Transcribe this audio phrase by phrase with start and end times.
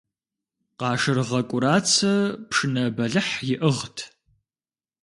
[0.79, 2.13] Къашыргъэ КӀурацэ
[2.49, 3.97] пшынэ бэлыхь иӀыгът.